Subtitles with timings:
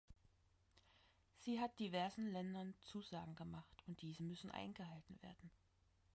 [1.37, 5.51] Sie hat diversen Ländern Zusagen gemacht, und diese müssen eingehalten werden.